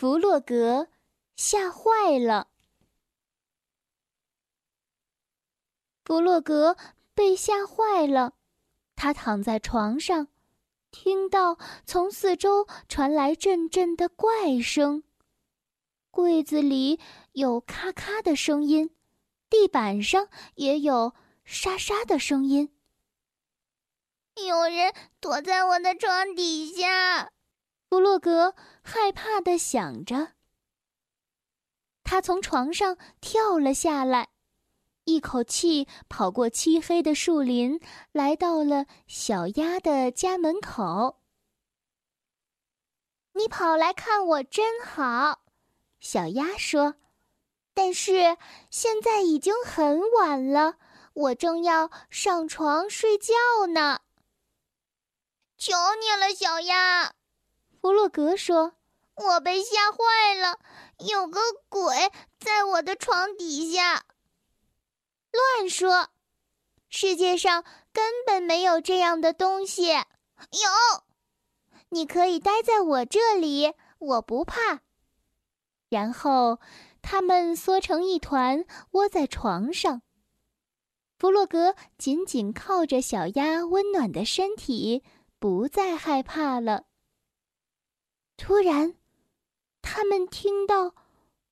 [0.00, 0.88] 弗洛格
[1.36, 2.48] 吓坏了。
[6.06, 6.74] 弗洛格
[7.12, 8.32] 被吓坏了，
[8.96, 10.28] 他躺在床上，
[10.90, 15.04] 听到从四周传来阵阵的怪声。
[16.10, 16.98] 柜子里
[17.32, 18.96] 有咔咔的声音，
[19.50, 21.12] 地板上也有
[21.44, 22.74] 沙沙的声音。
[24.46, 27.30] 有人躲在我的床底下，
[27.90, 28.54] 弗洛格
[28.84, 30.34] 害怕的想着。
[32.04, 34.28] 他从床上跳了下来，
[35.02, 37.80] 一口气跑过漆黑的树林，
[38.12, 41.20] 来到了小鸭的家门口。
[43.32, 45.42] 你跑来看我真好。
[45.98, 46.94] 小鸭说
[47.74, 48.38] ：“但是
[48.70, 50.76] 现在已经很晚了，
[51.12, 53.34] 我正要上床睡觉
[53.74, 54.02] 呢。”
[55.58, 57.14] 求你了，小鸭，
[57.80, 58.74] 弗洛格说
[59.16, 60.58] ：“我被吓坏了，
[60.98, 61.94] 有个鬼
[62.38, 64.04] 在我的床底下。”
[65.32, 66.08] 乱说！
[66.90, 69.92] 世界上根本没有这样的东西。
[69.92, 71.04] 有，
[71.88, 74.80] 你可以待在我这里，我不怕。
[75.88, 76.60] 然后，
[77.00, 80.02] 他们缩成一团，窝在床上。
[81.18, 85.02] 弗洛格紧紧靠着小鸭温暖的身体，
[85.38, 86.84] 不再害怕了。
[88.42, 88.96] 突然，
[89.82, 90.94] 他们听到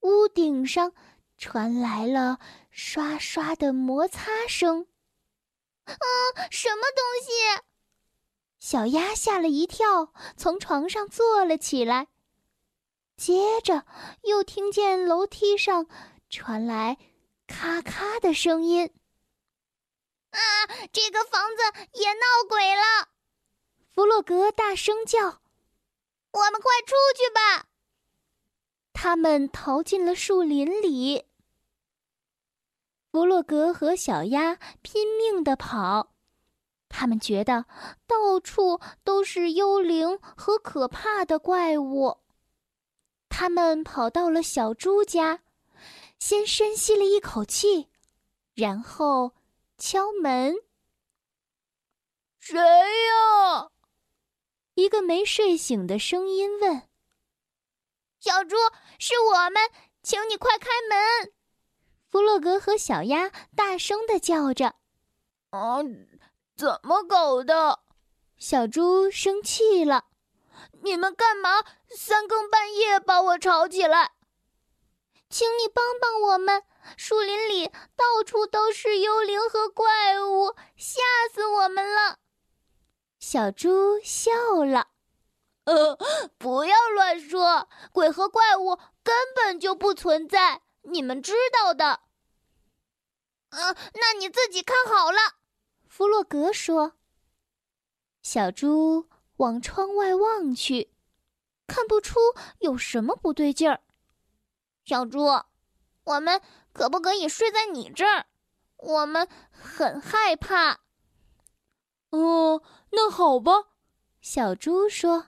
[0.00, 0.94] 屋顶上
[1.36, 2.38] 传来了
[2.70, 4.86] 刷刷的摩擦声。
[5.84, 5.94] 啊，
[6.50, 7.62] 什么东西？
[8.58, 12.08] 小鸭吓了一跳，从床上坐了起来。
[13.18, 13.84] 接着，
[14.22, 15.86] 又听见楼梯上
[16.30, 16.96] 传来
[17.46, 18.90] 咔咔的声音。
[20.30, 20.40] 啊，
[20.90, 23.08] 这个房子也闹鬼了！
[23.90, 25.42] 弗洛格大声叫
[26.32, 27.68] ：“我们快出去吧！”
[28.92, 31.24] 他们逃进了树林里。
[33.10, 36.14] 弗洛格和小鸭拼命地跑，
[36.88, 37.64] 他们觉得
[38.06, 42.18] 到处都是幽灵和可怕的怪物。
[43.28, 45.42] 他们跑到了小猪家，
[46.18, 47.88] 先深吸了一口气，
[48.54, 49.32] 然后
[49.78, 50.56] 敲门。
[52.40, 53.70] 谁呀？
[54.78, 56.88] 一个没睡醒的声音问。
[58.20, 58.54] 小猪，
[59.00, 59.68] 是我们，
[60.04, 61.32] 请你快开门！
[62.08, 64.76] 弗洛格和小鸭大声的叫着。
[65.50, 65.78] 啊，
[66.56, 67.80] 怎么搞的？
[68.36, 70.04] 小猪生气了。
[70.84, 74.12] 你们干嘛三更半夜把我吵起来？
[75.28, 76.62] 请你帮帮我们！
[76.96, 77.66] 树林里
[77.96, 81.00] 到处都是幽灵和怪物，吓
[81.34, 82.20] 死我们了！
[83.30, 84.30] 小猪笑
[84.64, 84.88] 了。
[85.64, 85.98] 呃，
[86.38, 92.00] 不要乱说，鬼和怪物根本就不存在，你们知道的。
[93.50, 95.18] 嗯，那你自己看好了。
[95.86, 96.94] 弗洛格说。
[98.22, 99.10] 小猪。
[99.36, 100.90] 往窗外望去，
[101.66, 102.18] 看不出
[102.60, 103.82] 有什么不对劲儿。
[104.86, 105.26] 小猪，
[106.04, 106.40] 我们
[106.72, 108.24] 可不可以睡在你这儿？
[108.78, 110.80] 我们很害怕。
[112.10, 113.68] 哦，那好吧。
[114.20, 115.26] 小猪说：“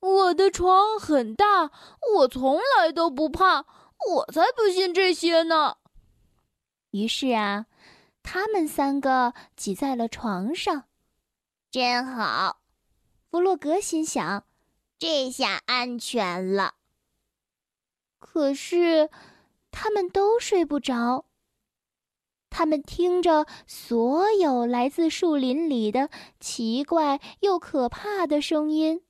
[0.00, 1.70] 我的床很大，
[2.16, 3.66] 我从来都不怕。
[4.08, 5.76] 我才不信这些呢。”
[6.90, 7.66] 于是啊，
[8.22, 10.84] 他们三个挤在了床上，
[11.70, 12.60] 真好。
[13.30, 14.44] 弗洛格心想
[14.98, 16.74] ：“这下安全了。”
[18.18, 19.10] 可是，
[19.70, 21.24] 他们都睡不着。
[22.54, 29.02] 他们听着所有来自树林里的奇怪又可怕的声音。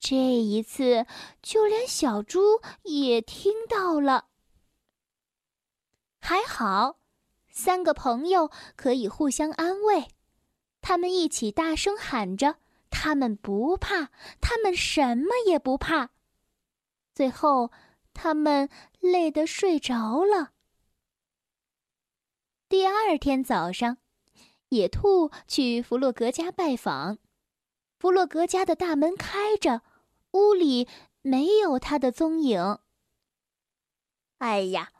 [0.00, 1.06] 这一次，
[1.40, 4.26] 就连小猪也听到了。
[6.20, 6.96] 还好，
[7.50, 10.08] 三个朋友可以互相安慰，
[10.80, 12.56] 他们一起大声喊着。
[12.90, 16.10] 他们不怕，他们什么也不怕。
[17.14, 17.70] 最后，
[18.12, 18.68] 他们
[18.98, 20.50] 累得睡着了。
[22.70, 23.96] 第二天早上，
[24.68, 27.18] 野兔去弗洛格家拜访。
[27.98, 29.82] 弗洛格家的大门开着，
[30.34, 30.86] 屋里
[31.20, 32.78] 没有他的踪影。
[34.38, 34.92] 哎呀，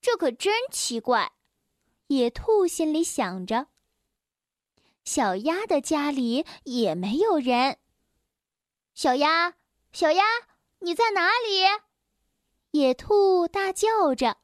[0.00, 1.30] 这可真奇怪！
[2.08, 3.68] 野兔心里想着。
[5.04, 7.78] 小鸭的家里也没有人。
[8.94, 9.54] 小鸭，
[9.92, 10.24] 小鸭，
[10.80, 11.62] 你在哪里？
[12.72, 14.38] 野兔大叫着，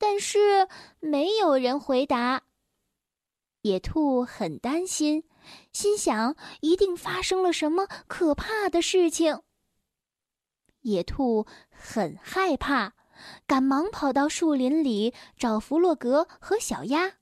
[0.00, 0.66] 但是
[0.98, 2.44] 没有人回答。
[3.60, 5.24] 野兔很担心，
[5.74, 9.42] 心想一定发生了什么可怕的事情。
[10.80, 12.94] 野兔很害怕，
[13.46, 17.18] 赶忙跑到树林里找弗洛格和小鸭，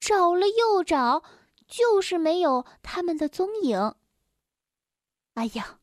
[0.00, 1.22] 找了又找，
[1.68, 3.94] 就是没有他们的踪影。
[5.34, 5.80] 哎呀，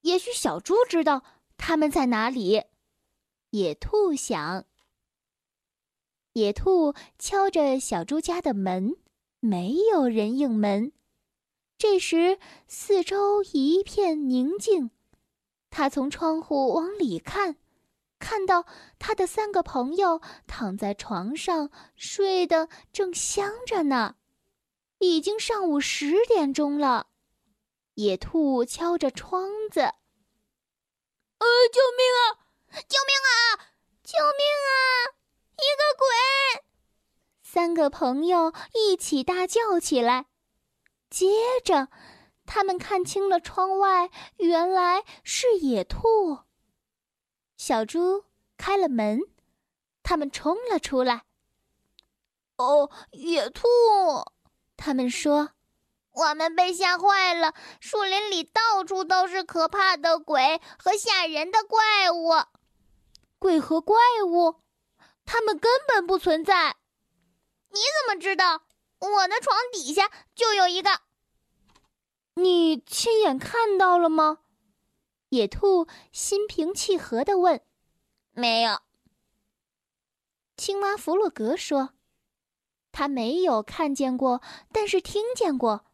[0.00, 1.22] 也许小猪知道
[1.56, 2.64] 他们在哪里。
[3.50, 4.64] 野兔想。
[6.32, 8.96] 野兔敲着小猪家的门，
[9.40, 10.92] 没有人应门。
[11.76, 12.38] 这时，
[12.68, 14.90] 四周一片宁静。
[15.70, 17.56] 他从窗户往里看，
[18.18, 18.64] 看到
[18.98, 24.16] 他的三个朋友躺在床上睡得正香着呢。
[24.98, 27.08] 已经上午十点钟了。
[27.94, 29.80] 野兔敲着窗子
[31.40, 32.46] ：“呃，救命啊！
[32.86, 33.74] 救命啊！
[34.04, 35.19] 救命啊！
[35.60, 36.62] 一个鬼！”
[37.42, 40.26] 三个朋友一起大叫起来。
[41.10, 41.26] 接
[41.64, 41.88] 着，
[42.46, 46.38] 他们看清了窗外，原来是野兔。
[47.56, 48.24] 小猪
[48.56, 49.20] 开了门，
[50.02, 51.24] 他们冲了出来。
[52.56, 53.66] 哦，野兔！
[54.76, 55.50] 他们说
[56.12, 62.30] ：“我们被吓坏了，树林里到处都是可怕的鬼和吓人的怪物。
[63.38, 64.60] 鬼和怪物，
[65.32, 66.74] 他们根本不存在。
[67.68, 68.64] 你怎么知道？”
[68.98, 70.90] 我的床底下就有一个。
[72.34, 74.38] 你亲眼看到了吗？
[75.28, 77.62] 野兔心平气和的问。
[78.32, 78.80] 没有。
[80.56, 81.90] 青蛙弗洛格说
[82.90, 84.42] ：“他没有看见过，
[84.72, 85.86] 但是听见过。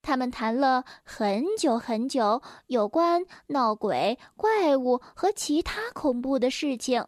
[0.00, 7.06] 他们谈了很久很久，有关闹鬼、怪物和其他恐怖的事情。”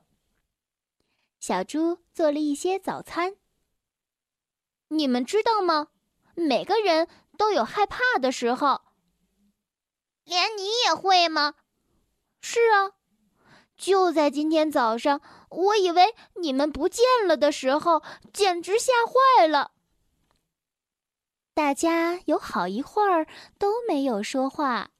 [1.47, 3.37] 小猪做了一些早餐。
[4.89, 5.89] 你们知道吗？
[6.35, 7.07] 每个人
[7.37, 8.81] 都有害怕的时候。
[10.25, 11.57] 连你也会吗？
[12.41, 12.93] 是啊，
[13.77, 15.21] 就在今天早上，
[15.51, 18.03] 我以为你们不见了的时候，
[18.33, 19.73] 简直吓坏了。
[21.53, 23.27] 大家有好一会儿
[23.59, 24.93] 都没有说话。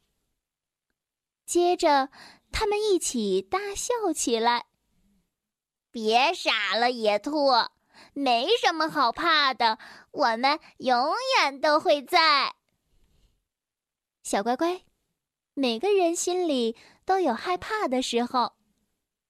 [1.47, 2.11] 接着，
[2.53, 4.67] 他们一起大笑起来。
[5.95, 7.53] 别傻了，野兔。
[8.15, 9.79] 没什么好怕的，
[10.11, 12.53] 我们永远都会在。
[14.25, 14.83] 小乖乖，
[15.55, 18.55] 每个人心里都有害怕的时候，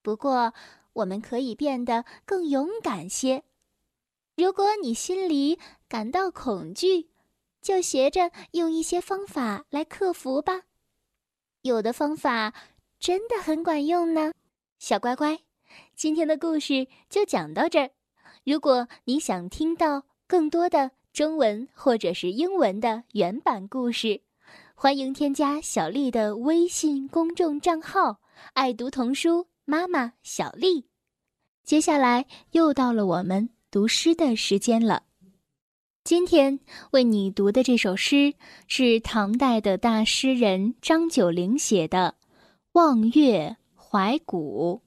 [0.01, 0.55] 不过
[0.95, 3.45] 我们可以变得更勇敢些。
[4.35, 7.11] 如果你心里感到恐惧，
[7.61, 10.63] 就学着用一些方法来克服吧。
[11.61, 12.55] 有的方法
[12.99, 14.33] 真的很管用呢。
[14.79, 15.39] 小乖乖，
[15.95, 17.91] 今天的故事就讲到这儿。
[18.45, 24.21] 如果你想听到更多的中文或者是英文的原版故事，
[24.75, 28.21] 欢迎添加小丽的微信公众账号
[28.55, 30.87] “爱读童书妈妈小丽”。
[31.65, 35.05] 接下来又到了我们读诗的时间了。
[36.03, 36.61] 今天
[36.91, 38.35] 为你读的这首诗
[38.69, 42.15] 是唐代的大诗人张九龄写的
[42.73, 44.83] 《望月怀古》。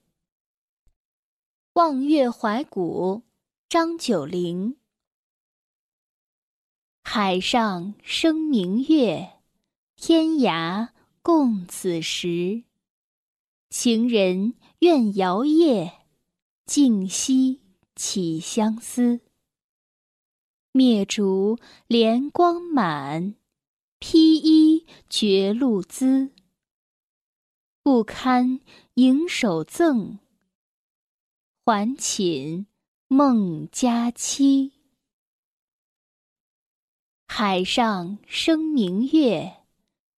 [1.77, 3.21] 望月怀古。
[3.69, 4.77] 张九龄，
[7.03, 9.33] 海上生明月，
[9.95, 10.89] 天涯
[11.21, 12.63] 共此时。
[13.69, 15.99] 情人怨遥夜，
[16.65, 17.61] 竟夕
[17.95, 19.19] 起相思。
[20.71, 23.35] 灭烛怜光满，
[23.99, 26.31] 披衣觉露滋。
[27.83, 28.61] 不堪
[28.95, 30.17] 盈手赠，
[31.67, 32.65] 还寝。
[33.09, 34.71] 孟佳期，
[37.27, 39.65] 海上生明月，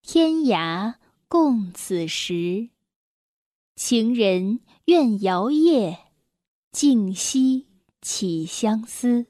[0.04, 2.70] 天涯共此时。
[3.76, 6.12] 情人怨遥夜，
[6.72, 7.66] 竟夕
[8.00, 9.26] 起相思。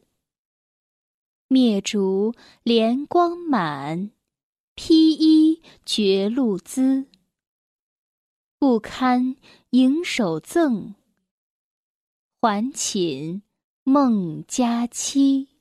[1.48, 2.36] 灭烛
[2.66, 4.12] 怜光满，
[4.76, 7.08] 披衣觉露滋。
[8.58, 9.38] 不堪
[9.70, 10.96] 盈手赠，
[12.42, 13.42] 还寝。
[13.84, 15.59] 梦佳期。